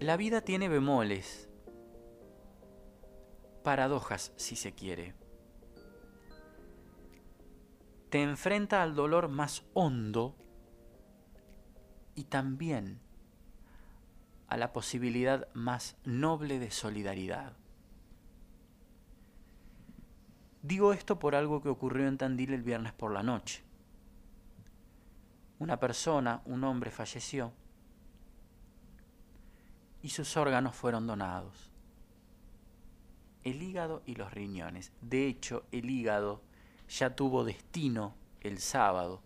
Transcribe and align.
La 0.00 0.16
vida 0.16 0.40
tiene 0.40 0.68
bemoles, 0.68 1.48
paradojas 3.62 4.32
si 4.36 4.56
se 4.56 4.72
quiere. 4.72 5.14
Te 8.10 8.22
enfrenta 8.22 8.82
al 8.82 8.94
dolor 8.94 9.28
más 9.28 9.64
hondo 9.74 10.36
y 12.14 12.24
también 12.24 13.00
a 14.48 14.56
la 14.56 14.72
posibilidad 14.72 15.48
más 15.54 15.96
noble 16.04 16.58
de 16.58 16.70
solidaridad. 16.70 17.56
Digo 20.62 20.92
esto 20.92 21.18
por 21.18 21.34
algo 21.34 21.62
que 21.62 21.68
ocurrió 21.68 22.06
en 22.06 22.18
Tandil 22.18 22.52
el 22.52 22.62
viernes 22.62 22.92
por 22.92 23.12
la 23.12 23.22
noche. 23.22 23.64
Una 25.62 25.78
persona, 25.78 26.42
un 26.46 26.64
hombre, 26.64 26.90
falleció 26.90 27.52
y 30.02 30.08
sus 30.08 30.36
órganos 30.36 30.74
fueron 30.74 31.06
donados. 31.06 31.70
El 33.44 33.62
hígado 33.62 34.02
y 34.04 34.16
los 34.16 34.34
riñones. 34.34 34.90
De 35.02 35.28
hecho, 35.28 35.64
el 35.70 35.88
hígado 35.88 36.42
ya 36.88 37.14
tuvo 37.14 37.44
destino 37.44 38.16
el 38.40 38.58
sábado 38.58 39.22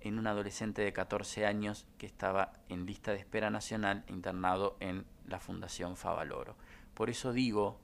en 0.00 0.18
un 0.18 0.26
adolescente 0.26 0.82
de 0.82 0.92
14 0.92 1.46
años 1.46 1.86
que 1.96 2.06
estaba 2.06 2.54
en 2.68 2.84
lista 2.84 3.12
de 3.12 3.18
espera 3.18 3.48
nacional 3.48 4.02
internado 4.08 4.76
en 4.80 5.06
la 5.24 5.38
Fundación 5.38 5.96
Favaloro. 5.96 6.56
Por 6.94 7.10
eso 7.10 7.32
digo 7.32 7.78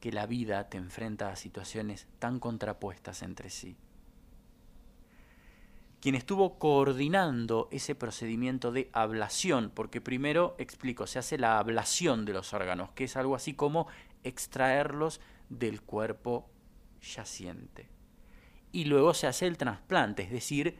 que 0.00 0.10
la 0.10 0.26
vida 0.26 0.68
te 0.70 0.76
enfrenta 0.76 1.30
a 1.30 1.36
situaciones 1.36 2.08
tan 2.18 2.40
contrapuestas 2.40 3.22
entre 3.22 3.48
sí 3.48 3.76
quien 6.00 6.14
estuvo 6.14 6.58
coordinando 6.58 7.68
ese 7.70 7.94
procedimiento 7.94 8.72
de 8.72 8.88
ablación, 8.92 9.70
porque 9.74 10.00
primero, 10.00 10.54
explico, 10.58 11.06
se 11.06 11.18
hace 11.18 11.36
la 11.36 11.58
ablación 11.58 12.24
de 12.24 12.32
los 12.32 12.54
órganos, 12.54 12.90
que 12.92 13.04
es 13.04 13.16
algo 13.16 13.34
así 13.34 13.52
como 13.54 13.86
extraerlos 14.24 15.20
del 15.50 15.82
cuerpo 15.82 16.48
yaciente. 17.02 17.88
Y 18.72 18.84
luego 18.84 19.12
se 19.12 19.26
hace 19.26 19.46
el 19.46 19.58
trasplante, 19.58 20.22
es 20.22 20.30
decir, 20.30 20.78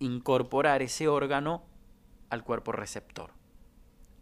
incorporar 0.00 0.82
ese 0.82 1.08
órgano 1.08 1.62
al 2.28 2.44
cuerpo 2.44 2.72
receptor. 2.72 3.30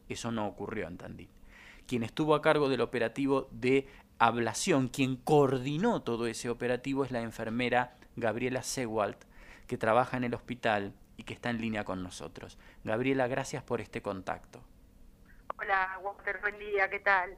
Eso 0.09 0.31
no 0.31 0.47
ocurrió 0.47 0.87
en 0.87 0.97
Tandil. 0.97 1.31
Quien 1.87 2.05
estuvo 2.05 2.35
a 2.35 2.43
cargo 2.43 2.69
del 2.69 2.83
operativo 2.83 3.49
de 3.51 3.89
ablación, 4.19 4.89
quien 4.89 5.17
coordinó 5.17 6.03
todo 6.03 6.27
ese 6.27 6.51
operativo 6.51 7.05
es 7.05 7.11
la 7.11 7.23
enfermera 7.23 7.97
Gabriela 8.15 8.63
Sewald, 8.63 9.17
que 9.67 9.79
trabaja 9.79 10.17
en 10.17 10.25
el 10.25 10.35
hospital 10.35 10.95
y 11.17 11.25
que 11.25 11.35
está 11.35 11.51
en 11.51 11.61
línea 11.61 11.85
con 11.85 12.03
nosotros. 12.03 12.59
Gabriela, 12.85 13.27
gracias 13.27 13.63
por 13.63 13.81
este 13.81 14.03
contacto. 14.03 14.63
Hola, 15.59 15.99
Walter, 16.03 16.39
buen 16.41 16.59
día, 16.59 16.89
¿qué 16.91 17.01
tal? 17.01 17.37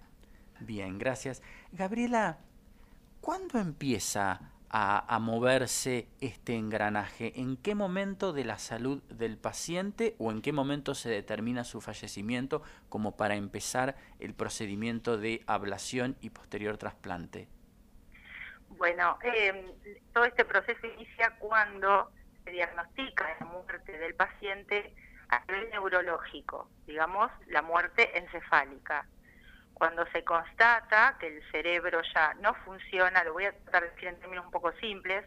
Bien, 0.60 0.98
gracias. 0.98 1.42
Gabriela, 1.72 2.38
¿cuándo 3.20 3.58
empieza 3.58 4.40
a, 4.70 5.14
a, 5.14 5.18
moverse 5.20 6.08
este 6.20 6.56
engranaje? 6.56 7.40
¿En 7.40 7.56
qué 7.56 7.76
momento 7.76 8.32
de 8.32 8.44
la 8.44 8.58
salud 8.58 9.02
del 9.04 9.38
paciente 9.38 10.16
o 10.18 10.32
en 10.32 10.42
qué 10.42 10.52
momento 10.52 10.94
se 10.94 11.10
determina 11.10 11.62
su 11.62 11.80
fallecimiento 11.80 12.62
como 12.88 13.16
para 13.16 13.36
empezar 13.36 13.96
el 14.18 14.34
procedimiento 14.34 15.16
de 15.16 15.44
ablación 15.46 16.16
y 16.20 16.30
posterior 16.30 16.76
trasplante? 16.76 17.48
Bueno, 18.70 19.18
eh, 19.22 19.74
todo 20.12 20.24
este 20.24 20.44
proceso 20.44 20.86
inicia 20.86 21.36
cuando 21.38 22.10
diagnostica 22.50 23.36
la 23.40 23.46
muerte 23.46 23.98
del 23.98 24.14
paciente 24.14 24.94
a 25.28 25.40
nivel 25.46 25.70
neurológico, 25.70 26.68
digamos, 26.86 27.30
la 27.48 27.62
muerte 27.62 28.18
encefálica. 28.18 29.06
Cuando 29.74 30.06
se 30.06 30.24
constata 30.24 31.16
que 31.20 31.28
el 31.28 31.50
cerebro 31.50 32.00
ya 32.14 32.34
no 32.34 32.54
funciona, 32.64 33.22
lo 33.24 33.34
voy 33.34 33.44
a 33.44 33.52
tratar 33.52 33.84
de 33.84 33.90
decir 33.90 34.08
en 34.08 34.18
términos 34.18 34.46
un 34.46 34.50
poco 34.50 34.72
simples, 34.72 35.24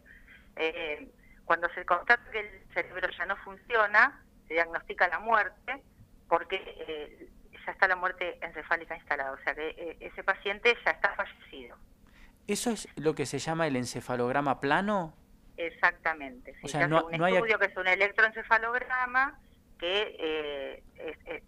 eh, 0.56 1.10
cuando 1.46 1.70
se 1.74 1.86
constata 1.86 2.32
que 2.32 2.40
el 2.40 2.74
cerebro 2.74 3.08
ya 3.18 3.26
no 3.26 3.38
funciona, 3.38 4.22
se 4.48 4.56
diagnostica 4.56 5.08
la 5.08 5.20
muerte 5.20 5.82
porque 6.28 6.56
eh, 6.88 7.30
ya 7.66 7.72
está 7.72 7.88
la 7.88 7.96
muerte 7.96 8.40
encefálica 8.42 8.96
instalada, 8.96 9.34
o 9.34 9.38
sea 9.44 9.54
que 9.54 9.70
eh, 9.70 9.98
ese 10.00 10.24
paciente 10.24 10.76
ya 10.86 10.92
está 10.92 11.14
fallecido. 11.16 11.78
¿Eso 12.48 12.72
es 12.72 12.88
lo 12.96 13.16
que 13.16 13.26
se 13.26 13.40
llama 13.40 13.68
el 13.68 13.76
encefalograma 13.76 14.60
plano? 14.60 15.14
Exactamente. 15.58 16.54
Sí. 16.54 16.60
O 16.64 16.68
sea, 16.68 16.88
no, 16.88 17.06
un 17.06 17.14
estudio 17.14 17.60
que 17.60 17.66
es 17.66 17.78
un 17.78 17.88
electroencefalograma 17.88 19.40
que 19.80 20.16
eh, 20.20 20.84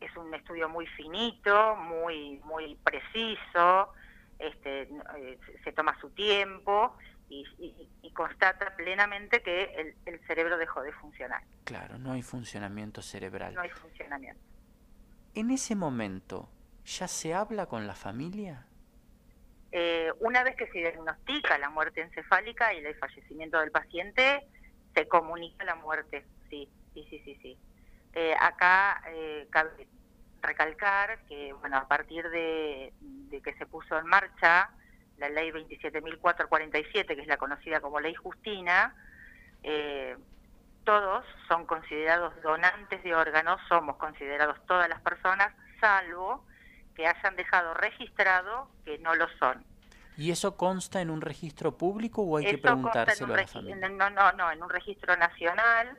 es, 0.01 0.17
un 0.17 0.33
estudio 0.33 0.67
muy 0.67 0.87
finito, 0.87 1.75
muy 1.75 2.39
muy 2.43 2.75
preciso, 2.83 3.93
este, 4.39 4.89
eh, 5.17 5.39
se 5.63 5.71
toma 5.71 5.95
su 6.01 6.09
tiempo 6.09 6.97
y, 7.29 7.45
constata 8.13 8.75
plenamente 8.75 9.41
que 9.41 9.63
el, 9.75 9.95
el, 10.05 10.19
cerebro 10.27 10.57
dejó 10.59 10.83
de 10.83 10.91
funcionar. 10.91 11.41
Claro, 11.63 11.97
no 11.97 12.11
hay 12.11 12.21
funcionamiento 12.21 13.01
cerebral. 13.01 13.55
No 13.55 13.61
hay 13.61 13.71
funcionamiento. 13.71 14.39
En 15.33 15.49
ese 15.49 15.75
momento, 15.75 16.47
¿ya 16.85 17.07
se 17.07 17.33
habla 17.33 17.65
con 17.65 17.87
la 17.87 17.95
familia? 17.95 18.67
Eh, 19.75 20.11
una 20.19 20.43
vez 20.43 20.55
que 20.55 20.67
se 20.67 20.77
diagnostica 20.77 21.57
la 21.57 21.71
muerte 21.71 22.01
encefálica 22.01 22.71
y 22.75 22.85
el 22.85 22.93
fallecimiento 22.93 23.59
del 23.59 23.71
paciente, 23.71 24.45
se 24.93 25.07
comunica 25.07 25.65
la 25.65 25.73
muerte, 25.73 26.23
sí, 26.47 26.69
sí, 26.93 27.07
sí, 27.09 27.19
sí, 27.25 27.39
sí. 27.41 27.57
Eh, 28.13 28.35
acá 28.39 29.01
eh, 29.07 29.47
cabe 29.49 29.87
recalcar 30.43 31.25
que, 31.25 31.53
bueno, 31.53 31.77
a 31.77 31.87
partir 31.87 32.29
de, 32.29 32.93
que 33.43 33.53
se 33.55 33.65
puso 33.65 33.97
en 33.97 34.05
marcha 34.05 34.69
la 35.17 35.29
ley 35.29 35.49
27.447, 35.49 37.07
que 37.07 37.21
es 37.21 37.27
la 37.27 37.37
conocida 37.37 37.79
como 37.79 37.99
ley 37.99 38.13
Justina, 38.13 38.95
todos 40.83 41.25
son 41.47 41.65
considerados 41.65 42.39
donantes 42.43 43.01
de 43.01 43.15
órganos, 43.15 43.59
somos 43.69 43.95
considerados 43.95 44.63
todas 44.67 44.87
las 44.87 45.01
personas, 45.01 45.51
salvo 45.79 46.45
que 46.95 47.07
hayan 47.07 47.35
dejado 47.35 47.73
registrado 47.73 48.69
que 48.85 48.97
no 48.99 49.15
lo 49.15 49.27
son. 49.39 49.63
¿Y 50.17 50.31
eso 50.31 50.55
consta 50.57 51.01
en 51.01 51.09
un 51.09 51.21
registro 51.21 51.77
público 51.77 52.21
o 52.21 52.37
hay 52.37 52.45
que 52.45 52.57
preguntárselo 52.57 53.33
a 53.33 53.37
la? 53.37 53.89
No, 53.89 54.09
no, 54.09 54.31
no, 54.33 54.51
en 54.51 54.61
un 54.61 54.69
registro 54.69 55.17
nacional 55.17 55.97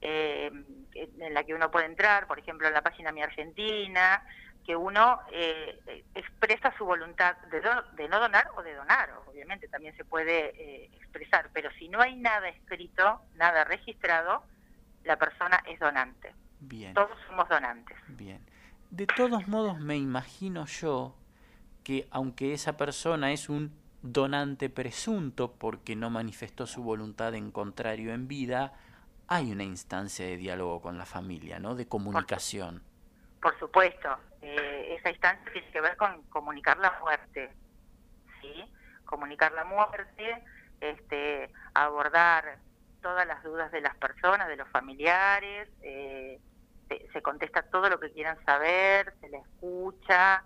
eh, 0.00 0.50
en 0.94 1.34
la 1.34 1.44
que 1.44 1.54
uno 1.54 1.70
puede 1.70 1.86
entrar, 1.86 2.26
por 2.26 2.38
ejemplo, 2.38 2.68
en 2.68 2.74
la 2.74 2.82
página 2.82 3.10
Mi 3.10 3.22
Argentina, 3.22 4.22
que 4.64 4.76
uno 4.76 5.20
eh, 5.32 6.04
expresa 6.14 6.74
su 6.76 6.84
voluntad 6.84 7.36
de, 7.50 7.60
de, 7.96 8.08
no 8.08 8.20
donar 8.20 8.48
o 8.56 8.62
de 8.62 8.74
donar, 8.74 9.10
obviamente 9.26 9.68
también 9.68 9.96
se 9.96 10.04
puede 10.04 10.54
eh, 10.56 10.90
expresar, 10.96 11.50
pero 11.52 11.70
si 11.78 11.88
no 11.88 12.00
hay 12.00 12.16
nada 12.16 12.48
escrito, 12.48 13.22
nada 13.34 13.64
registrado, 13.64 14.42
la 15.04 15.16
persona 15.16 15.62
es 15.66 15.78
donante. 15.78 16.34
Bien. 16.60 16.94
Todos 16.94 17.16
somos 17.26 17.48
donantes. 17.48 17.96
Bien. 18.08 18.40
De 18.94 19.08
todos 19.08 19.48
modos, 19.48 19.80
me 19.80 19.96
imagino 19.96 20.66
yo 20.66 21.16
que 21.82 22.06
aunque 22.12 22.52
esa 22.52 22.76
persona 22.76 23.32
es 23.32 23.48
un 23.48 23.76
donante 24.02 24.70
presunto 24.70 25.50
porque 25.50 25.96
no 25.96 26.10
manifestó 26.10 26.64
su 26.64 26.84
voluntad 26.84 27.34
en 27.34 27.50
contrario 27.50 28.14
en 28.14 28.28
vida, 28.28 28.72
hay 29.26 29.50
una 29.50 29.64
instancia 29.64 30.24
de 30.24 30.36
diálogo 30.36 30.80
con 30.80 30.96
la 30.96 31.06
familia, 31.06 31.58
¿no? 31.58 31.74
De 31.74 31.88
comunicación. 31.88 32.84
Por, 33.42 33.58
supuesto, 33.58 34.16
eh, 34.42 34.94
esa 34.96 35.10
instancia 35.10 35.52
tiene 35.52 35.72
que 35.72 35.80
ver 35.80 35.96
con 35.96 36.22
comunicar 36.28 36.78
la 36.78 36.96
muerte, 37.00 37.50
¿sí? 38.40 38.64
Comunicar 39.06 39.50
la 39.54 39.64
muerte, 39.64 40.44
este, 40.80 41.50
abordar 41.74 42.58
todas 43.02 43.26
las 43.26 43.42
dudas 43.42 43.72
de 43.72 43.80
las 43.80 43.96
personas, 43.96 44.46
de 44.46 44.54
los 44.54 44.68
familiares, 44.68 45.68
eh, 45.82 46.38
se 47.12 47.22
contesta 47.22 47.62
todo 47.62 47.88
lo 47.88 47.98
que 47.98 48.12
quieran 48.12 48.42
saber, 48.44 49.14
se 49.20 49.28
le 49.28 49.38
escucha, 49.38 50.44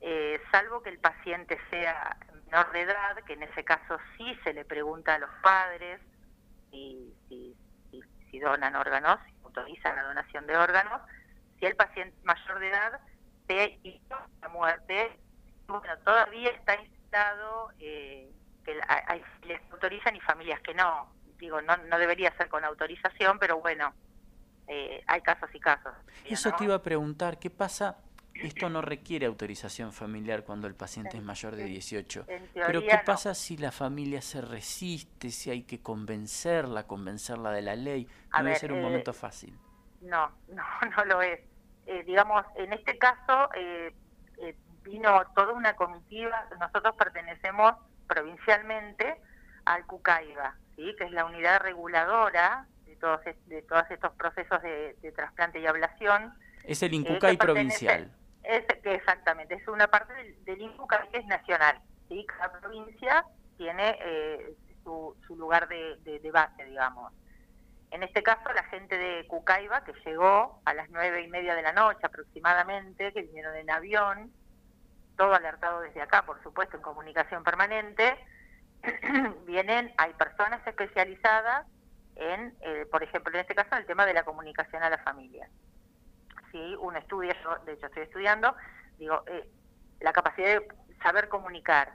eh, 0.00 0.40
salvo 0.52 0.82
que 0.82 0.90
el 0.90 0.98
paciente 0.98 1.58
sea 1.70 2.16
menor 2.44 2.70
de 2.72 2.82
edad, 2.82 3.16
que 3.26 3.32
en 3.34 3.42
ese 3.42 3.64
caso 3.64 3.98
sí 4.16 4.38
se 4.44 4.52
le 4.52 4.64
pregunta 4.64 5.14
a 5.14 5.18
los 5.18 5.30
padres 5.42 6.00
si, 6.70 7.12
si, 7.28 7.56
si, 8.30 8.38
donan 8.38 8.76
órganos, 8.76 9.18
si 9.26 9.34
autorizan 9.44 9.96
la 9.96 10.04
donación 10.04 10.46
de 10.46 10.56
órganos, 10.56 11.00
si 11.58 11.66
el 11.66 11.74
paciente 11.74 12.16
mayor 12.22 12.58
de 12.60 12.68
edad 12.68 13.00
se 13.48 13.78
hizo 13.82 14.16
la 14.40 14.48
muerte, 14.48 15.18
bueno, 15.66 15.96
todavía 16.04 16.50
está 16.50 16.80
instado 16.80 17.70
eh, 17.80 18.30
que 18.64 18.78
que 19.42 19.60
autorizan 19.72 20.14
y 20.14 20.20
familias 20.20 20.60
que 20.60 20.74
no. 20.74 21.12
Digo, 21.38 21.60
no, 21.62 21.76
no 21.76 21.98
debería 21.98 22.36
ser 22.36 22.48
con 22.48 22.64
autorización, 22.64 23.38
pero 23.38 23.60
bueno, 23.60 23.94
eh, 24.68 25.02
hay 25.06 25.20
casos 25.22 25.48
y 25.54 25.60
casos. 25.60 25.92
Eso 26.24 26.52
te 26.52 26.64
iba 26.64 26.74
a 26.74 26.82
preguntar, 26.82 27.38
¿qué 27.38 27.50
pasa? 27.50 27.98
Esto 28.34 28.70
no 28.70 28.82
requiere 28.82 29.26
autorización 29.26 29.92
familiar 29.92 30.44
cuando 30.44 30.68
el 30.68 30.74
paciente 30.74 31.16
es 31.16 31.22
mayor 31.22 31.56
de 31.56 31.64
18. 31.64 32.26
Pero 32.54 32.82
¿qué 32.82 33.00
pasa 33.04 33.34
si 33.34 33.56
la 33.56 33.72
familia 33.72 34.22
se 34.22 34.40
resiste, 34.40 35.30
si 35.30 35.50
hay 35.50 35.62
que 35.62 35.80
convencerla, 35.80 36.86
convencerla 36.86 37.50
de 37.50 37.62
la 37.62 37.74
ley? 37.74 38.06
No 38.32 38.44
debe 38.44 38.56
ser 38.56 38.72
un 38.72 38.82
momento 38.82 39.10
eh, 39.10 39.14
fácil. 39.14 39.58
no, 40.02 40.30
no, 40.48 40.62
no 40.96 41.04
lo 41.04 41.22
es. 41.22 41.40
Eh, 41.86 42.04
digamos, 42.04 42.44
en 42.56 42.72
este 42.74 42.98
caso 42.98 43.48
eh, 43.54 43.94
vino 44.82 45.22
toda 45.34 45.52
una 45.52 45.74
comitiva, 45.74 46.46
nosotros 46.60 46.94
pertenecemos 46.96 47.74
provincialmente 48.06 49.20
al 49.64 49.84
CUCAIBA, 49.86 50.56
¿sí? 50.76 50.94
que 50.96 51.04
es 51.04 51.10
la 51.10 51.24
unidad 51.24 51.60
reguladora 51.60 52.66
todos, 52.98 53.20
de 53.24 53.62
todos 53.62 53.84
estos 53.90 54.12
procesos 54.12 54.62
de, 54.62 55.12
trasplante 55.14 55.60
y 55.60 55.66
ablación. 55.66 56.34
Es 56.64 56.82
el 56.82 56.94
INCUCAI 56.94 57.36
provincial. 57.36 58.10
Es, 58.42 58.64
exactamente, 58.84 59.54
es 59.54 59.68
una 59.68 59.88
parte 59.88 60.12
del, 60.14 60.44
del 60.44 60.58
que 61.10 61.18
es 61.18 61.26
nacional. 61.26 61.80
¿sí? 62.08 62.24
Cada 62.26 62.60
provincia 62.60 63.24
tiene 63.56 63.98
su, 64.84 65.16
su, 65.26 65.36
lugar 65.36 65.68
de, 65.68 65.96
de 66.04 66.30
base, 66.30 66.64
digamos. 66.64 67.12
En 67.90 68.02
este 68.02 68.22
caso, 68.22 68.52
la 68.52 68.64
gente 68.64 68.98
de 68.98 69.26
Cucaiba, 69.26 69.82
que 69.82 69.92
llegó 70.04 70.60
a 70.64 70.74
las 70.74 70.90
nueve 70.90 71.22
y 71.22 71.28
media 71.28 71.54
de 71.54 71.62
la 71.62 71.72
noche 71.72 72.00
aproximadamente, 72.02 73.12
que 73.12 73.22
vinieron 73.22 73.56
en 73.56 73.70
avión, 73.70 74.32
todo 75.16 75.34
alertado 75.34 75.80
desde 75.80 76.02
acá, 76.02 76.24
por 76.26 76.42
supuesto, 76.42 76.76
en 76.76 76.82
comunicación 76.82 77.42
permanente, 77.44 78.16
vienen, 79.46 79.92
hay 79.96 80.12
personas 80.14 80.64
especializadas 80.66 81.66
en, 82.18 82.54
eh, 82.60 82.86
por 82.90 83.02
ejemplo, 83.02 83.32
en 83.32 83.40
este 83.40 83.54
caso, 83.54 83.76
el 83.76 83.86
tema 83.86 84.04
de 84.04 84.14
la 84.14 84.24
comunicación 84.24 84.82
a 84.82 84.90
la 84.90 84.98
familia. 84.98 85.48
Sí, 86.52 86.76
uno 86.80 86.98
estudia, 86.98 87.36
yo 87.42 87.56
de 87.64 87.72
hecho 87.72 87.86
estoy 87.86 88.02
estudiando, 88.02 88.54
digo, 88.98 89.22
eh, 89.26 89.48
la 90.00 90.12
capacidad 90.12 90.60
de 90.60 90.68
saber 91.02 91.28
comunicar, 91.28 91.94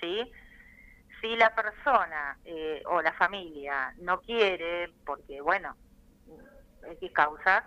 ¿sí? 0.00 0.30
si 1.24 1.36
la 1.36 1.54
persona 1.54 2.36
eh, 2.44 2.82
o 2.84 3.00
la 3.00 3.14
familia 3.14 3.94
no 3.98 4.20
quiere, 4.20 4.90
porque 5.06 5.40
bueno, 5.40 5.74
X 7.00 7.12
causas, 7.12 7.64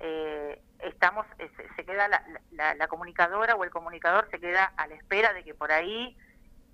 eh, 0.00 0.60
estamos, 0.80 1.24
eh, 1.38 1.48
se, 1.76 1.84
queda 1.84 2.08
la, 2.08 2.88
comunicadora 2.88 3.54
o 3.54 3.62
el 3.62 3.70
comunicador 3.70 4.28
se 4.32 4.40
queda 4.40 4.72
a 4.76 4.88
la 4.88 4.96
espera 4.96 5.32
de 5.32 5.44
que 5.44 5.54
por 5.54 5.70
ahí 5.70 6.16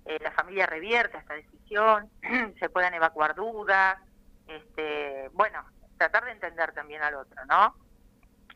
la 0.05 0.31
familia 0.31 0.65
revierta 0.65 1.19
esta 1.19 1.35
decisión, 1.35 2.09
se 2.59 2.69
puedan 2.69 2.95
evacuar 2.95 3.35
dudas, 3.35 3.97
este, 4.47 5.29
bueno, 5.33 5.63
tratar 5.97 6.25
de 6.25 6.31
entender 6.31 6.73
también 6.73 7.01
al 7.01 7.15
otro, 7.15 7.45
¿no? 7.45 7.75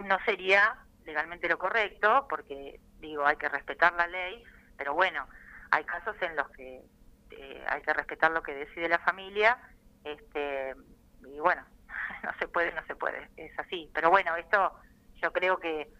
No 0.06 0.18
sería 0.26 0.78
legalmente 1.06 1.50
lo 1.50 1.58
correcto, 1.58 2.28
porque 2.30 2.80
digo, 3.00 3.26
hay 3.26 3.38
que 3.38 3.50
respetar 3.50 3.94
la 3.94 4.08
ley, 4.08 4.44
pero 4.78 4.94
bueno, 4.94 5.28
hay 5.72 5.84
casos 5.84 6.16
en 6.22 6.36
los 6.36 6.50
que 6.52 6.84
eh, 7.32 7.66
hay 7.68 7.82
que 7.82 7.94
respetar 7.94 8.32
lo 8.32 8.44
que 8.44 8.54
decide 8.54 8.90
la 8.90 9.00
familia, 9.00 9.58
este, 10.04 10.76
y 11.26 11.40
bueno, 11.40 11.64
no 12.24 12.32
se 12.40 12.48
puede, 12.48 12.74
no 12.74 12.84
se 12.86 12.96
puede, 12.96 13.30
es 13.38 13.58
así. 13.60 13.90
Pero 13.94 14.10
bueno, 14.10 14.36
esto 14.36 14.74
yo 15.22 15.32
creo 15.32 15.58
que 15.58 15.92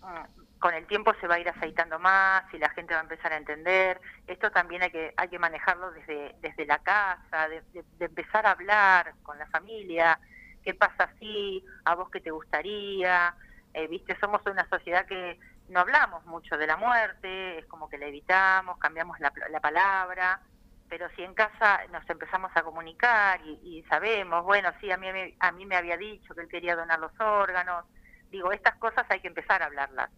mm, 0.00 0.43
con 0.64 0.72
el 0.72 0.86
tiempo 0.86 1.12
se 1.20 1.26
va 1.26 1.34
a 1.34 1.40
ir 1.40 1.48
aceitando 1.50 1.98
más 1.98 2.42
y 2.54 2.56
la 2.56 2.70
gente 2.70 2.94
va 2.94 3.00
a 3.00 3.02
empezar 3.02 3.34
a 3.34 3.36
entender. 3.36 4.00
Esto 4.26 4.50
también 4.50 4.82
hay 4.82 4.90
que, 4.90 5.12
hay 5.14 5.28
que 5.28 5.38
manejarlo 5.38 5.90
desde, 5.90 6.36
desde 6.40 6.64
la 6.64 6.78
casa, 6.78 7.50
de, 7.50 7.62
empezar 8.00 8.46
a 8.46 8.52
hablar 8.52 9.12
con 9.22 9.38
la 9.38 9.46
familia, 9.48 10.18
qué 10.62 10.72
pasa 10.72 11.04
así, 11.04 11.62
a 11.84 11.94
vos 11.94 12.08
qué 12.08 12.22
te 12.22 12.30
gustaría, 12.30 13.34
eh, 13.74 13.86
viste, 13.88 14.16
somos 14.18 14.40
una 14.46 14.66
sociedad 14.70 15.04
que 15.04 15.38
no 15.68 15.80
hablamos 15.80 16.24
mucho 16.24 16.56
de 16.56 16.66
la 16.66 16.78
muerte, 16.78 17.58
es 17.58 17.66
como 17.66 17.90
que 17.90 17.98
la 17.98 18.06
evitamos, 18.06 18.78
cambiamos 18.78 19.20
la, 19.20 19.34
la 19.50 19.60
palabra, 19.60 20.40
pero 20.88 21.10
si 21.10 21.24
en 21.24 21.34
casa 21.34 21.82
nos 21.92 22.08
empezamos 22.08 22.50
a 22.54 22.62
comunicar 22.62 23.38
y, 23.44 23.84
sabemos, 23.90 24.42
bueno, 24.44 24.70
sí, 24.80 24.90
a 24.90 24.96
mí, 24.96 25.08
a 25.38 25.52
mí 25.52 25.66
me 25.66 25.76
había 25.76 25.98
dicho 25.98 26.34
que 26.34 26.40
él 26.40 26.48
quería 26.48 26.74
donar 26.74 27.00
los 27.00 27.12
órganos, 27.20 27.84
digo, 28.30 28.50
estas 28.50 28.76
cosas 28.76 29.04
hay 29.10 29.20
que 29.20 29.28
empezar 29.28 29.60
a 29.60 29.66
hablarlas. 29.66 30.08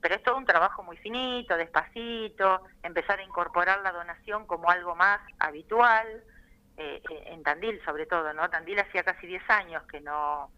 Pero 0.00 0.14
es 0.14 0.22
todo 0.22 0.36
un 0.36 0.44
trabajo 0.44 0.82
muy 0.82 0.96
finito, 0.98 1.56
despacito, 1.56 2.62
empezar 2.82 3.18
a 3.18 3.22
incorporar 3.22 3.80
la 3.82 3.92
donación 3.92 4.46
como 4.46 4.70
algo 4.70 4.94
más 4.94 5.20
habitual, 5.38 6.06
eh, 6.76 7.02
eh, 7.10 7.22
en 7.26 7.42
Tandil 7.42 7.80
sobre 7.84 8.06
todo, 8.06 8.32
¿no? 8.32 8.48
Tandil 8.48 8.78
hacía 8.78 9.02
casi 9.02 9.26
10 9.26 9.48
años 9.50 9.82
que 9.84 10.00
no 10.00 10.50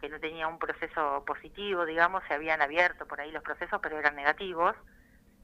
que 0.00 0.08
no 0.08 0.20
tenía 0.20 0.46
un 0.46 0.60
proceso 0.60 1.24
positivo, 1.26 1.84
digamos, 1.84 2.22
se 2.28 2.34
habían 2.34 2.62
abierto 2.62 3.06
por 3.06 3.20
ahí 3.20 3.32
los 3.32 3.42
procesos, 3.42 3.80
pero 3.82 3.98
eran 3.98 4.14
negativos. 4.14 4.76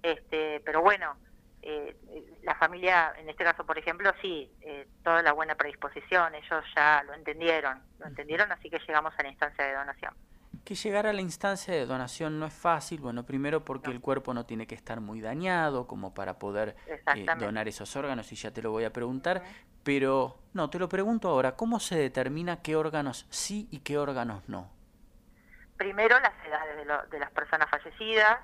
Este, 0.01 0.61
pero 0.65 0.81
bueno, 0.81 1.17
eh, 1.63 1.97
la 2.43 2.55
familia, 2.57 3.15
en 3.17 3.29
este 3.31 3.43
caso, 3.43 3.65
por 3.65 3.79
ejemplo, 3.79 4.13
sí, 4.21 4.51
eh, 4.61 4.87
toda 5.03 5.23
la 5.23 5.33
buena 5.33 5.55
predisposición, 5.55 6.35
ellos 6.35 6.63
ya 6.77 7.03
lo 7.05 7.15
entendieron, 7.15 7.83
lo 7.99 8.07
entendieron, 8.07 8.53
así 8.53 8.69
que 8.69 8.79
llegamos 8.81 9.15
a 9.17 9.23
la 9.23 9.31
instancia 9.31 9.65
de 9.65 9.73
donación. 9.73 10.15
Que 10.65 10.75
llegar 10.75 11.07
a 11.07 11.13
la 11.13 11.21
instancia 11.21 11.75
de 11.75 11.85
donación 11.85 12.41
no 12.41 12.47
es 12.47 12.55
fácil, 12.55 13.01
bueno, 13.01 13.27
primero 13.27 13.65
porque 13.65 13.91
el 13.91 14.01
cuerpo 14.01 14.33
no 14.33 14.47
tiene 14.47 14.67
que 14.67 14.75
estar 14.75 15.01
muy 15.01 15.21
dañado 15.21 15.87
como 15.87 16.15
para 16.15 16.39
poder 16.39 16.75
eh, 16.87 17.27
donar 17.39 17.69
esos 17.69 17.95
órganos, 17.97 18.33
y 18.33 18.37
ya 18.37 18.51
te 18.51 18.63
lo 18.63 18.71
voy 18.71 18.85
a 18.85 18.93
preguntar, 18.93 19.43
pero 19.83 20.39
no, 20.55 20.71
te 20.71 20.79
lo 20.79 20.89
pregunto 20.89 21.29
ahora, 21.29 21.55
¿cómo 21.55 21.81
se 21.81 21.97
determina 21.99 22.63
qué 22.63 22.77
órganos 22.77 23.27
sí 23.29 23.69
y 23.71 23.81
qué 23.81 23.99
órganos 23.99 24.49
no? 24.49 24.71
Primero 25.77 26.19
las 26.19 26.33
edades 26.47 26.77
de, 26.79 27.09
de 27.11 27.19
las 27.19 27.31
personas 27.33 27.69
fallecidas, 27.69 28.41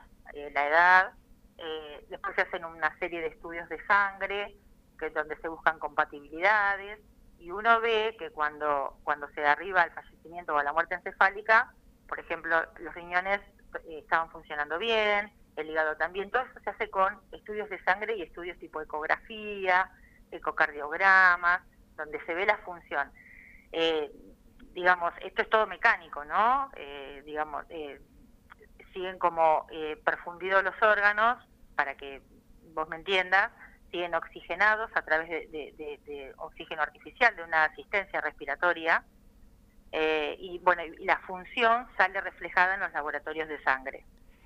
la 0.53 0.67
edad, 0.67 1.13
eh, 1.57 2.07
después 2.11 2.35
se 2.35 2.43
hacen 2.43 2.65
una 2.67 2.97
serie 2.99 3.21
de 3.21 3.29
estudios 3.29 3.67
de 3.71 3.83
sangre, 3.87 4.57
que 4.99 5.07
es 5.07 5.15
donde 5.15 5.37
se 5.37 5.49
buscan 5.49 5.79
compatibilidades, 5.79 7.01
y 7.39 7.51
uno 7.51 7.81
ve 7.81 8.15
que 8.19 8.31
cuando, 8.31 8.99
cuando 9.05 9.27
se 9.31 9.45
arriba 9.45 9.83
al 9.83 9.93
fallecimiento 9.93 10.55
o 10.55 10.59
a 10.59 10.65
la 10.65 10.75
muerte 10.75 10.95
encefálica, 10.95 11.73
por 12.11 12.19
ejemplo, 12.19 12.63
los 12.81 12.93
riñones 12.93 13.41
eh, 13.87 14.01
estaban 14.01 14.29
funcionando 14.31 14.79
bien, 14.79 15.33
el 15.55 15.71
hígado 15.71 15.97
también, 15.97 16.31
todo 16.31 16.43
eso 16.43 16.61
se 16.63 16.71
hace 16.71 16.91
con 16.91 17.21
estudios 17.31 17.71
de 17.71 17.83
sangre 17.85 18.17
y 18.17 18.23
estudios 18.23 18.59
tipo 18.59 18.83
ecografía, 18.83 19.89
ecocardiogramas, 20.33 21.63
donde 21.97 22.21
se 22.27 22.35
ve 22.35 22.47
la 22.47 22.59
función. 22.59 23.13
Eh, 23.71 24.11
digamos, 24.75 25.15
esto 25.23 25.43
es 25.43 25.49
todo 25.49 25.67
mecánico, 25.67 26.25
¿no? 26.25 26.71
digamos, 27.25 27.65
siguen 28.93 29.19
como 29.19 29.67
perfundidos 30.05 30.63
los 30.63 30.81
órganos 30.81 31.45
para 31.75 31.97
que 31.97 32.23
vos 32.73 32.89
me 32.89 32.97
entiendas, 32.97 33.51
siguen 33.91 34.15
oxigenados 34.15 34.91
a 34.95 35.03
través 35.03 35.29
de, 35.29 36.33
oxígeno 36.39 36.83
artificial, 36.83 37.35
de 37.35 37.43
una 37.43 37.65
asistencia 37.65 38.21
respiratoria, 38.21 39.05
eh, 39.93 40.37
y 40.39 40.59
bueno, 40.61 40.83
y 40.85 41.05
la 41.05 41.19
función 41.21 41.87
sale 41.97 42.21
reflejada 42.21 42.75
en 42.75 42.81
los 42.81 42.93
laboratorios 42.93 43.49
de 43.49 43.63
sangre. 43.63 44.05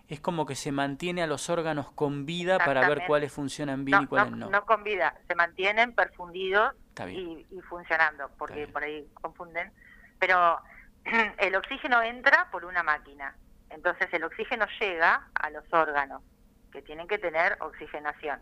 Es 0.08 0.20
como 0.20 0.44
que 0.44 0.54
se 0.54 0.70
mantiene 0.70 1.22
a 1.22 1.26
los 1.26 1.48
órganos 1.48 1.90
con 1.92 2.26
vida 2.26 2.58
para 2.58 2.86
ver 2.86 3.04
cuáles 3.06 3.32
funcionan 3.32 3.84
bien 3.84 4.02
y 4.02 4.06
cuáles 4.06 4.32
no, 4.32 4.50
no. 4.50 4.66
con 4.66 4.84
vida, 4.84 5.14
se 5.26 5.34
mantienen 5.34 5.94
perfundidos 5.94 6.74
y, 7.08 7.46
funcionando, 7.68 8.30
porque 8.38 8.66
por 8.68 8.84
ahí 8.84 9.08
confunden. 9.14 9.72
Pero 10.18 10.60
el 11.38 11.54
oxígeno 11.56 12.02
entra 12.02 12.48
por 12.50 12.66
una 12.66 12.82
máquina, 12.82 13.34
entonces 13.70 14.08
el 14.12 14.24
oxígeno 14.24 14.66
llega 14.78 15.28
a 15.34 15.50
los 15.50 15.64
órganos 15.72 16.22
que 16.70 16.82
tienen 16.82 17.08
que 17.08 17.18
tener 17.18 17.56
oxigenación. 17.60 18.40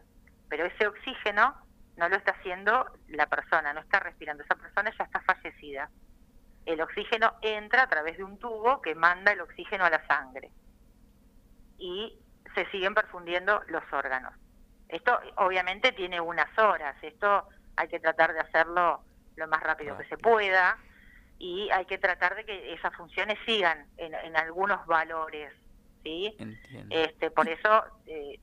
Pero 0.48 0.66
ese 0.66 0.86
oxígeno 0.88 1.54
no 1.96 2.08
lo 2.08 2.16
está 2.16 2.32
haciendo 2.32 2.86
la 3.08 3.26
persona, 3.26 3.72
no 3.72 3.80
está 3.80 4.00
respirando. 4.00 4.42
Esa 4.42 4.56
persona 4.56 4.92
ya 4.98 5.04
está 5.04 5.20
fallecida. 5.20 5.90
El 6.66 6.80
oxígeno 6.80 7.34
entra 7.42 7.82
a 7.82 7.88
través 7.88 8.16
de 8.16 8.24
un 8.24 8.38
tubo 8.38 8.80
que 8.80 8.94
manda 8.94 9.32
el 9.32 9.40
oxígeno 9.40 9.84
a 9.84 9.90
la 9.90 10.06
sangre. 10.06 10.50
Y 11.78 12.18
se 12.54 12.70
siguen 12.70 12.94
perfundiendo 12.94 13.62
los 13.68 13.82
órganos. 13.92 14.34
Esto 14.88 15.18
obviamente 15.36 15.92
tiene 15.92 16.20
unas 16.20 16.56
horas. 16.58 16.96
Esto 17.02 17.48
hay 17.76 17.88
que 17.88 17.98
tratar 17.98 18.32
de 18.32 18.40
hacerlo 18.40 19.02
lo 19.36 19.48
más 19.48 19.62
rápido 19.62 19.96
que 19.96 20.04
se 20.04 20.18
pueda 20.18 20.78
y 21.38 21.70
hay 21.70 21.86
que 21.86 21.98
tratar 21.98 22.36
de 22.36 22.44
que 22.44 22.74
esas 22.74 22.94
funciones 22.94 23.38
sigan 23.46 23.86
en, 23.96 24.14
en 24.14 24.36
algunos 24.36 24.86
valores 24.86 25.52
¿sí? 26.02 26.36
Este, 26.90 27.30
por 27.30 27.48
eso, 27.48 27.84
eh, 28.06 28.38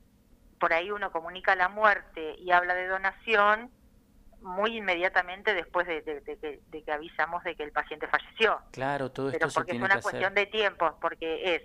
por 0.58 0.72
ahí 0.72 0.90
uno 0.90 1.10
comunica 1.12 1.54
la 1.54 1.68
muerte 1.68 2.34
y 2.38 2.50
habla 2.50 2.74
de 2.74 2.86
donación 2.86 3.70
muy 4.42 4.76
inmediatamente 4.76 5.54
después 5.54 5.86
de, 5.86 6.02
que, 6.02 6.92
avisamos 6.92 7.44
de 7.44 7.54
que 7.54 7.62
el 7.62 7.72
paciente 7.72 8.06
falleció. 8.08 8.58
Claro, 8.70 9.10
todo 9.10 9.28
esto 9.28 9.38
Pero 9.38 9.52
porque 9.52 9.72
es 9.72 9.82
una 9.82 10.00
cuestión 10.00 10.34
de 10.34 10.46
tiempos, 10.46 10.94
porque 11.00 11.54
es 11.54 11.62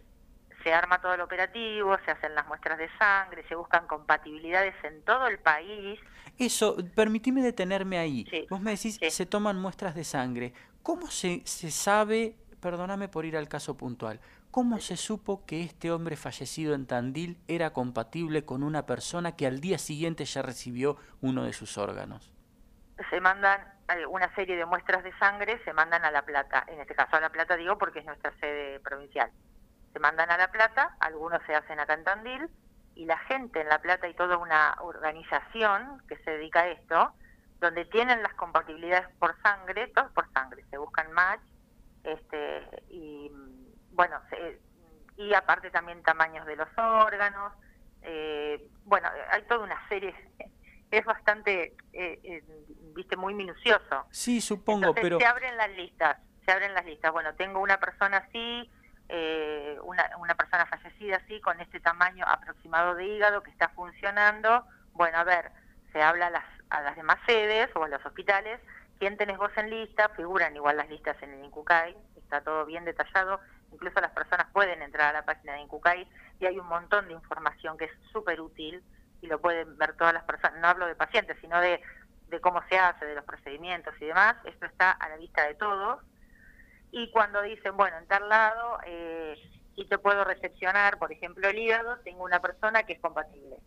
se 0.64 0.74
arma 0.74 1.00
todo 1.00 1.14
el 1.14 1.22
operativo, 1.22 1.96
se 2.06 2.12
hacen 2.12 2.34
las 2.34 2.48
muestras 2.48 2.80
de 2.80 2.90
sangre, 2.98 3.48
se 3.48 3.54
buscan 3.54 3.86
compatibilidades 3.86 4.74
en 4.84 5.04
todo 5.04 5.28
el 5.28 5.38
país. 5.38 6.00
Eso, 6.40 6.76
permitime 6.96 7.44
detenerme 7.44 8.00
ahí. 8.00 8.26
Vos 8.50 8.62
me 8.62 8.72
decís, 8.72 9.00
se 9.00 9.26
toman 9.28 9.60
muestras 9.60 9.94
de 9.94 10.04
sangre. 10.04 10.54
¿Cómo 10.82 11.06
se, 11.12 11.44
se 11.46 11.70
sabe, 11.70 12.36
perdóname 12.62 13.08
por 13.08 13.26
ir 13.26 13.38
al 13.38 13.48
caso 13.48 13.78
puntual, 13.78 14.20
¿Cómo 14.56 14.80
se 14.80 14.96
supo 14.96 15.46
que 15.46 15.64
este 15.64 15.92
hombre 15.92 16.16
fallecido 16.16 16.76
en 16.76 16.86
Tandil 16.86 17.38
era 17.50 17.74
compatible 17.74 18.46
con 18.46 18.64
una 18.64 18.86
persona 18.86 19.36
que 19.36 19.46
al 19.46 19.60
día 19.60 19.78
siguiente 19.78 20.24
ya 20.24 20.44
recibió 20.44 20.96
uno 21.20 21.44
de 21.44 21.52
sus 21.52 21.78
órganos? 21.78 22.32
Se 23.10 23.22
mandan 23.22 23.62
eh, 23.90 24.06
una 24.06 24.34
serie 24.36 24.56
de 24.56 24.66
muestras 24.66 25.04
de 25.04 25.16
sangre, 25.18 25.62
se 25.64 25.74
mandan 25.74 26.06
a 26.06 26.12
La 26.12 26.24
Plata, 26.24 26.64
en 26.68 26.80
este 26.80 26.96
caso 26.96 27.16
a 27.16 27.22
La 27.22 27.30
Plata 27.30 27.56
digo 27.56 27.78
porque 27.78 28.00
es 28.00 28.06
nuestra 28.06 28.32
sede 28.40 28.80
provincial. 28.80 29.32
Se 29.94 30.00
mandan 30.00 30.32
a 30.32 30.38
La 30.38 30.52
Plata, 30.52 30.96
algunos 31.00 31.42
se 31.46 31.56
hacen 31.56 31.80
a 31.80 31.86
Cantandil, 31.86 32.50
y 32.96 33.06
la 33.06 33.18
gente 33.20 33.62
en 33.62 33.70
La 33.70 33.80
Plata 33.80 34.08
y 34.08 34.14
toda 34.14 34.38
una 34.38 34.76
organización 34.80 36.02
que 36.08 36.18
se 36.18 36.32
dedica 36.32 36.62
a 36.62 36.68
esto, 36.70 37.14
donde 37.60 37.86
tienen 37.86 38.22
las 38.24 38.34
compatibilidades 38.34 39.08
por 39.20 39.40
sangre, 39.42 39.88
todos 39.90 40.12
por 40.12 40.32
sangre, 40.34 40.64
se 40.70 40.78
buscan 40.78 41.12
match, 41.12 41.42
este, 42.04 42.84
y 42.90 43.32
bueno, 43.92 44.22
y 45.18 45.34
aparte 45.34 45.72
también 45.72 46.04
tamaños 46.04 46.46
de 46.46 46.56
los 46.56 46.68
órganos, 46.78 47.54
eh, 48.02 48.70
bueno, 48.84 49.10
hay 49.32 49.42
toda 49.44 49.64
una 49.64 49.88
serie, 49.90 50.14
es 50.92 51.06
bastante, 51.06 51.76
eh, 51.94 52.20
eh, 52.24 52.44
viste, 52.96 53.16
muy 53.18 53.34
minucioso. 53.34 54.06
Sí, 54.12 54.42
supongo, 54.42 54.94
pero... 54.94 55.20
Se 55.20 55.26
abren 55.26 55.58
las 55.58 55.72
listas, 55.72 56.18
se 56.46 56.52
abren 56.52 56.74
las 56.74 56.86
listas, 56.86 57.12
bueno, 57.12 57.34
tengo 57.36 57.60
una 57.60 57.80
persona 57.80 58.18
así, 58.18 58.70
una, 59.84 60.10
una 60.18 60.36
persona 60.36 60.66
fallecida 60.66 61.18
así, 61.18 61.40
con 61.42 61.60
este 61.62 61.80
tamaño 61.80 62.26
aproximado 62.28 62.96
de 62.96 63.06
hígado 63.06 63.44
que 63.44 63.52
está 63.52 63.70
funcionando, 63.70 64.66
bueno, 64.94 65.18
a 65.20 65.24
ver, 65.24 65.52
se 65.94 66.02
habla 66.02 66.28
a 66.28 66.30
las, 66.32 66.46
a 66.70 66.82
las 66.82 66.96
demás 66.96 67.20
sedes 67.26 67.70
o 67.76 67.84
a 67.84 67.88
los 67.88 68.04
hospitales, 68.06 68.60
quién 69.00 69.18
tenés 69.18 69.38
vos 69.38 69.52
en 69.58 69.70
lista, 69.70 70.10
figuran 70.10 70.56
igual 70.56 70.78
las 70.78 70.90
listas 70.90 71.22
en 71.22 71.34
el 71.34 71.46
INCUCAI, 71.46 71.96
está 72.18 72.42
todo 72.42 72.66
bien 72.66 72.86
detallado, 72.86 73.40
incluso 73.72 74.00
las 74.02 74.12
personas 74.12 74.48
pueden 74.52 74.82
entrar 74.82 75.10
a 75.10 75.20
la 75.20 75.26
página 75.26 75.54
de 75.54 75.62
INCUCAI 75.62 76.08
y 76.40 76.46
hay 76.46 76.60
un 76.60 76.68
montón 76.68 77.08
de 77.08 77.14
información 77.14 77.78
que 77.78 77.86
es 77.86 77.92
súper 78.12 78.42
útil 78.42 78.84
y 79.26 79.28
lo 79.28 79.42
pueden 79.42 79.78
ver 79.78 79.94
todas 79.98 80.14
las 80.14 80.24
personas, 80.24 80.60
no 80.62 80.68
hablo 80.68 80.86
de 80.88 80.96
pacientes, 80.96 81.38
sino 81.42 81.60
de, 81.60 81.82
de 82.30 82.40
cómo 82.40 82.62
se 82.70 82.78
hace, 82.78 83.06
de 83.06 83.16
los 83.16 83.26
procedimientos 83.26 83.94
y 84.00 84.06
demás, 84.06 84.36
esto 84.46 84.66
está 84.66 84.92
a 84.92 85.10
la 85.10 85.18
vista 85.18 85.46
de 85.46 85.56
todos. 85.56 86.02
Y 86.92 87.12
cuando 87.12 87.42
dicen, 87.42 87.76
bueno, 87.76 87.98
en 87.98 88.08
tal 88.08 88.30
lado, 88.30 88.80
eh, 88.86 89.36
y 89.76 89.86
te 89.86 89.98
puedo 89.98 90.24
recepcionar, 90.24 90.98
por 90.98 91.12
ejemplo, 91.12 91.50
el 91.50 91.58
hígado, 91.58 91.98
tengo 92.04 92.24
una 92.24 92.40
persona 92.40 92.84
que 92.84 92.94
es 92.94 93.00
compatible. 93.00 93.58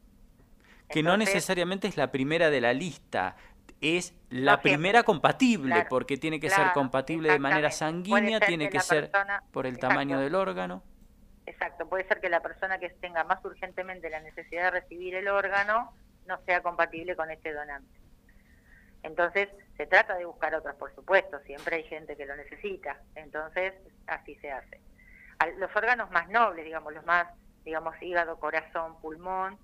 Que 0.88 1.02
no 1.02 1.16
necesariamente 1.18 1.86
es 1.88 1.98
la 1.98 2.10
primera 2.10 2.48
de 2.48 2.62
la 2.62 2.72
lista, 2.72 3.36
es 3.82 4.14
la 4.30 4.62
primera 4.62 5.02
compatible, 5.02 5.86
porque 5.90 6.16
tiene 6.16 6.40
que 6.40 6.48
ser 6.48 6.72
compatible 6.72 7.30
de 7.30 7.38
manera 7.38 7.70
sanguínea, 7.70 8.40
tiene 8.40 8.70
que, 8.70 8.80
ser 8.80 9.10
por 9.52 9.66
el 9.66 9.78
tamaño 9.78 10.18
del 10.18 10.34
órgano. 10.34 10.82
Exacto, 11.48 11.88
puede 11.88 12.06
ser 12.06 12.20
que 12.20 12.28
la 12.28 12.42
persona 12.42 12.78
que 12.78 12.90
tenga 12.90 13.24
más 13.24 13.42
urgentemente 13.42 14.10
la 14.10 14.20
necesidad 14.20 14.64
de 14.64 14.80
recibir 14.82 15.14
el 15.14 15.28
órgano 15.28 15.94
no 16.26 16.38
sea 16.44 16.62
compatible 16.62 17.16
con 17.16 17.30
este 17.30 17.54
donante. 17.54 17.98
Entonces, 19.02 19.48
se 19.78 19.86
trata 19.86 20.14
de 20.16 20.26
buscar 20.26 20.54
otras, 20.54 20.76
por 20.76 20.94
supuesto, 20.94 21.40
siempre 21.46 21.76
hay 21.76 21.84
gente 21.84 22.16
que 22.16 22.26
lo 22.26 22.36
necesita, 22.36 23.00
entonces 23.14 23.72
así 24.06 24.34
se 24.36 24.50
hace. 24.50 24.78
Los 25.56 25.74
órganos 25.74 26.10
más 26.10 26.28
nobles, 26.28 26.66
digamos, 26.66 26.92
los 26.92 27.06
más, 27.06 27.26
digamos, 27.64 27.94
hígado, 28.02 28.38
corazón, 28.38 29.00
pulmón, 29.00 29.58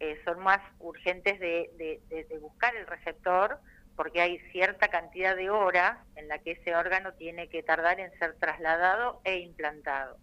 eh, 0.00 0.20
son 0.24 0.40
más 0.40 0.60
urgentes 0.80 1.38
de, 1.38 2.00
buscar 2.40 2.74
el 2.74 2.86
receptor 2.88 3.60
porque 3.94 4.20
hay 4.20 4.40
cierta 4.50 4.88
cantidad 4.88 5.36
de 5.36 5.50
horas 5.50 5.98
en 6.16 6.26
la 6.26 6.40
que 6.40 6.52
ese 6.52 6.74
órgano 6.74 7.12
tiene 7.12 7.48
que 7.48 7.62
tardar 7.62 8.00
en 8.00 8.10
ser 8.18 8.34
trasladado 8.40 9.20
e 9.22 9.38
implantado. 9.38 10.18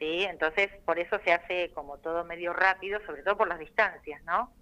¿Sí? 0.00 0.24
Entonces, 0.24 0.70
por 0.84 0.98
eso 0.98 1.20
se 1.24 1.32
hace 1.32 1.70
como 1.72 1.98
todo 1.98 2.24
medio 2.24 2.52
rápido, 2.52 2.98
sobre 3.06 3.22
todo 3.22 3.36
por 3.36 3.46
las 3.46 3.60
distancias, 3.60 4.20
¿no? 4.24 4.52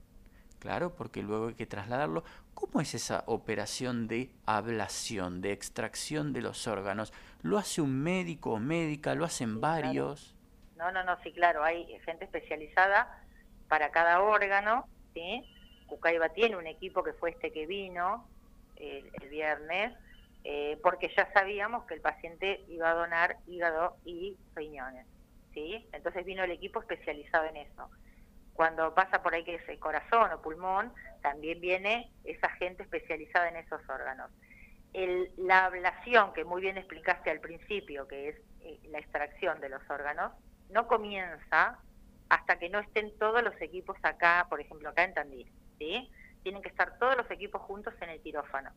Claro, 0.59 0.95
porque 0.95 1.23
luego 1.23 1.49
hay 1.49 1.55
que 1.55 1.67
trasladarlo. 1.67 2.25
¿Cómo 2.53 2.81
es 2.81 2.93
esa 2.95 3.23
operación 3.27 4.09
de 4.09 4.31
ablación, 4.45 5.41
de 5.41 5.53
extracción 5.53 6.33
de 6.33 6.43
los 6.43 6.67
órganos? 6.67 7.13
¿Lo 7.43 7.57
hace 7.57 7.81
un 7.81 8.03
médico 8.03 8.55
o 8.55 8.59
médica? 8.59 9.15
¿Lo 9.15 9.25
hacen 9.25 9.61
varios? 9.61 10.35
No, 10.77 10.91
no, 10.91 11.05
no, 11.05 11.17
sí, 11.23 11.33
claro, 11.33 11.63
hay 11.63 11.87
gente 12.01 12.25
especializada 12.25 13.23
para 13.69 13.91
cada 13.91 14.21
órgano, 14.23 14.89
¿sí? 15.15 15.45
Cucaiba 15.87 16.29
tiene 16.31 16.57
un 16.57 16.67
equipo 16.67 17.03
que 17.03 17.13
fue 17.13 17.31
este 17.31 17.53
que 17.53 17.67
vino 17.67 18.29
el, 18.77 19.11
viernes, 19.29 19.97
eh, 20.45 20.79
porque 20.83 21.13
ya 21.17 21.33
sabíamos 21.33 21.85
que 21.85 21.95
el 21.95 22.01
paciente 22.01 22.65
iba 22.69 22.91
a 22.91 22.95
donar 22.95 23.39
hígado 23.47 23.97
y 24.05 24.37
riñones, 24.55 25.07
¿sí? 25.55 25.89
Entonces 25.93 26.25
vino 26.25 26.45
el 26.45 26.51
equipo 26.51 26.81
especializado 26.81 27.47
en 27.47 27.57
eso. 27.57 27.91
Cuando 28.55 28.95
pasa 28.95 29.23
por 29.23 29.35
ahí 29.35 29.45
que 29.45 29.55
es 29.55 29.69
el 29.69 29.79
corazón 29.79 30.33
o 30.33 30.43
pulmón, 30.43 30.93
también 31.23 31.61
viene 31.61 32.11
esa 32.25 32.49
gente 32.51 32.83
especializada 32.83 33.49
en 33.49 33.57
esos 33.57 33.81
órganos. 33.89 34.31
El, 34.93 35.31
la 35.37 35.67
ablación, 35.67 36.33
que 36.33 36.45
muy 36.45 36.63
bien 36.63 36.77
explicaste 36.77 37.31
al 37.31 37.41
principio, 37.41 38.09
que 38.09 38.31
es 38.31 38.37
eh, 38.61 38.81
la 38.91 38.99
extracción 38.99 39.61
de 39.61 39.69
los 39.69 39.83
órganos, 39.89 40.33
no 40.71 40.89
comienza 40.89 41.79
hasta 42.29 42.59
que 42.59 42.69
no 42.69 42.79
estén 42.81 43.17
todos 43.19 43.43
los 43.43 43.55
equipos 43.61 43.97
acá, 44.03 44.47
por 44.49 44.61
ejemplo, 44.61 44.89
acá 44.89 45.05
en 45.05 45.15
Tandil, 45.15 45.53
¿sí? 45.79 46.11
Tienen 46.43 46.63
que 46.63 46.69
estar 46.69 46.99
todos 46.99 47.17
los 47.17 47.31
equipos 47.31 47.63
juntos 47.63 47.95
en 48.01 48.11
el 48.11 48.21
quirófano 48.21 48.71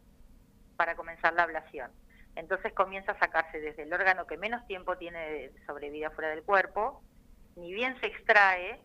para 0.78 0.96
comenzar 0.96 1.34
la 1.34 1.44
ablación. 1.44 1.92
Entonces 2.36 2.74
comienza 2.74 3.12
a 3.12 3.20
sacarse 3.20 3.60
desde 3.60 3.84
el 3.84 3.94
órgano 3.94 4.26
que 4.26 4.38
menos 4.38 4.66
tiempo 4.68 4.98
tiene 4.98 5.20
de 5.20 5.54
sobrevida 5.66 6.12
fuera 6.12 6.30
del 6.30 6.44
cuerpo, 6.44 7.04
ni 7.56 7.74
bien 7.74 8.00
se 8.00 8.08
extrae, 8.08 8.80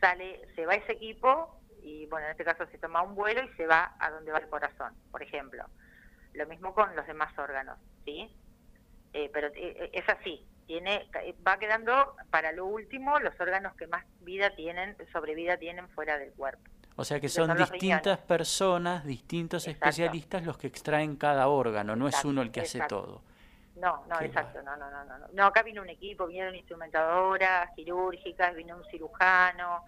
sale, 0.00 0.40
se 0.54 0.66
va 0.66 0.74
ese 0.74 0.92
equipo 0.92 1.60
y 1.82 2.06
bueno, 2.06 2.26
en 2.26 2.32
este 2.32 2.44
caso 2.44 2.66
se 2.66 2.78
toma 2.78 3.02
un 3.02 3.14
vuelo 3.14 3.42
y 3.42 3.48
se 3.56 3.66
va 3.66 3.94
a 3.98 4.10
donde 4.10 4.32
va 4.32 4.38
el 4.38 4.48
corazón, 4.48 4.94
por 5.10 5.22
ejemplo. 5.22 5.64
Lo 6.34 6.46
mismo 6.46 6.74
con 6.74 6.94
los 6.96 7.06
demás 7.06 7.36
órganos, 7.38 7.78
¿sí? 8.04 8.34
Eh, 9.12 9.30
pero 9.32 9.48
eh, 9.54 9.90
es 9.92 10.08
así, 10.08 10.46
tiene 10.66 11.08
va 11.46 11.58
quedando 11.58 12.16
para 12.30 12.52
lo 12.52 12.66
último 12.66 13.18
los 13.20 13.38
órganos 13.40 13.76
que 13.76 13.86
más 13.86 14.04
vida 14.20 14.54
tienen, 14.56 14.96
sobrevida 15.12 15.56
tienen 15.56 15.88
fuera 15.90 16.18
del 16.18 16.32
cuerpo. 16.32 16.73
O 16.96 17.04
sea 17.04 17.20
que 17.20 17.28
son, 17.28 17.56
distintas 17.56 18.18
personas, 18.18 19.04
distintos 19.04 19.66
especialistas 19.66 20.44
los 20.44 20.56
que 20.56 20.68
extraen 20.68 21.16
cada 21.16 21.48
órgano, 21.48 21.96
no 21.96 22.06
es 22.06 22.24
uno 22.24 22.42
el 22.42 22.50
que 22.50 22.60
hace 22.60 22.80
todo. 22.88 23.22
No, 23.76 24.04
no, 24.08 24.20
exacto, 24.20 24.62
no, 24.62 24.76
no, 24.76 24.88
no, 24.90 25.04
no. 25.04 25.26
No, 25.32 25.46
acá 25.46 25.62
vino 25.62 25.82
un 25.82 25.88
equipo, 25.88 26.26
vinieron 26.26 26.54
instrumentadoras 26.54 27.70
quirúrgicas, 27.74 28.54
vino 28.54 28.76
un 28.76 28.84
cirujano, 28.84 29.84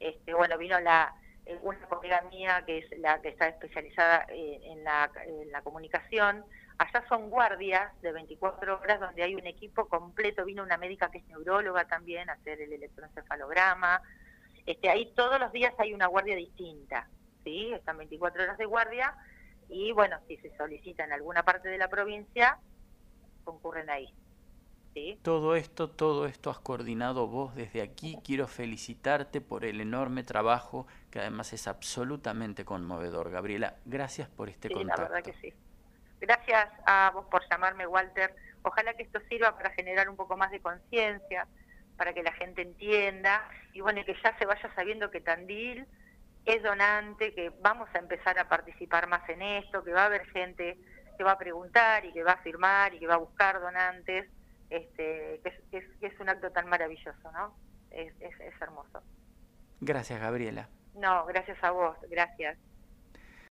este, 0.00 0.32
bueno, 0.32 0.56
vino 0.56 0.80
la 0.80 1.14
eh, 1.44 1.58
una 1.62 1.78
colega 1.80 2.22
mía 2.30 2.64
que 2.66 2.78
es 2.78 2.98
la 2.98 3.20
que 3.20 3.28
está 3.28 3.48
especializada 3.48 4.26
eh, 4.30 4.60
en, 4.64 4.82
la, 4.82 5.10
en 5.26 5.52
la 5.52 5.60
comunicación, 5.60 6.44
Allá 6.78 7.02
son 7.08 7.30
guardias 7.30 7.90
de 8.02 8.12
24 8.12 8.80
horas 8.80 9.00
donde 9.00 9.22
hay 9.22 9.34
un 9.34 9.46
equipo 9.46 9.88
completo, 9.88 10.44
vino 10.44 10.62
una 10.62 10.76
médica 10.76 11.10
que 11.10 11.18
es 11.18 11.28
neuróloga 11.28 11.86
también 11.86 12.28
a 12.28 12.34
hacer 12.34 12.60
el 12.60 12.72
electroencefalograma. 12.72 14.02
Este, 14.66 14.90
ahí 14.90 15.12
todos 15.14 15.38
los 15.38 15.52
días 15.52 15.72
hay 15.78 15.94
una 15.94 16.08
guardia 16.08 16.36
distinta, 16.36 17.08
¿sí? 17.44 17.72
Están 17.72 17.98
24 17.98 18.42
horas 18.42 18.58
de 18.58 18.66
guardia 18.66 19.14
y 19.68 19.92
bueno, 19.92 20.18
si 20.28 20.36
se 20.38 20.54
solicita 20.56 21.04
en 21.04 21.12
alguna 21.12 21.44
parte 21.44 21.68
de 21.68 21.78
la 21.78 21.88
provincia, 21.88 22.58
concurren 23.44 23.88
ahí. 23.90 24.12
¿sí? 24.94 25.18
Todo 25.22 25.56
esto, 25.56 25.90
todo 25.90 26.26
esto 26.26 26.50
has 26.50 26.58
coordinado 26.58 27.26
vos 27.26 27.54
desde 27.54 27.82
aquí. 27.82 28.18
Quiero 28.24 28.46
felicitarte 28.46 29.40
por 29.40 29.64
el 29.64 29.80
enorme 29.80 30.24
trabajo 30.24 30.86
que 31.10 31.20
además 31.20 31.52
es 31.52 31.68
absolutamente 31.68 32.64
conmovedor. 32.64 33.30
Gabriela, 33.30 33.76
gracias 33.84 34.28
por 34.28 34.48
este 34.48 34.70
contacto. 34.70 35.02
La 35.02 35.08
verdad 35.08 35.24
que 35.24 35.38
sí. 35.40 35.54
Gracias 36.20 36.68
a 36.86 37.10
vos 37.12 37.26
por 37.26 37.42
llamarme, 37.48 37.86
Walter. 37.86 38.34
Ojalá 38.62 38.94
que 38.94 39.04
esto 39.04 39.20
sirva 39.28 39.56
para 39.56 39.70
generar 39.70 40.08
un 40.08 40.16
poco 40.16 40.36
más 40.36 40.50
de 40.50 40.60
conciencia, 40.60 41.46
para 41.96 42.12
que 42.12 42.22
la 42.22 42.32
gente 42.32 42.62
entienda 42.62 43.48
y 43.72 43.80
bueno, 43.80 44.04
que 44.04 44.14
ya 44.22 44.36
se 44.38 44.46
vaya 44.46 44.72
sabiendo 44.74 45.10
que 45.10 45.20
Tandil 45.20 45.86
es 46.44 46.62
donante, 46.62 47.34
que 47.34 47.50
vamos 47.60 47.88
a 47.94 47.98
empezar 47.98 48.38
a 48.38 48.48
participar 48.48 49.08
más 49.08 49.28
en 49.28 49.42
esto, 49.42 49.82
que 49.82 49.92
va 49.92 50.02
a 50.02 50.06
haber 50.06 50.26
gente 50.26 50.78
que 51.16 51.24
va 51.24 51.32
a 51.32 51.38
preguntar 51.38 52.04
y 52.04 52.12
que 52.12 52.22
va 52.22 52.32
a 52.32 52.42
firmar 52.42 52.94
y 52.94 52.98
que 53.00 53.06
va 53.06 53.14
a 53.14 53.18
buscar 53.18 53.60
donantes, 53.60 54.28
este, 54.70 55.40
que, 55.70 55.78
es, 56.00 56.20
un 56.20 56.28
acto 56.28 56.50
tan 56.50 56.68
maravilloso, 56.68 57.32
¿no? 57.32 57.56
Es, 57.90 58.12
es 58.20 58.60
hermoso. 58.60 59.02
Gracias, 59.80 60.20
Gabriela. 60.20 60.68
No, 60.94 61.24
gracias 61.26 61.62
a 61.62 61.70
vos, 61.70 61.96
gracias. 62.08 62.58